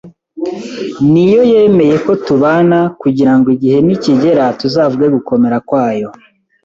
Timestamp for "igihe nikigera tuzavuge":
3.55-5.05